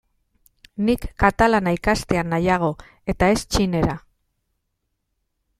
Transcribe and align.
Nik 0.87 1.05
katalana 1.23 1.73
ikastea 1.77 2.23
nahiago 2.31 2.73
eta 3.15 3.31
ez 3.35 3.39
txinera. 3.55 4.01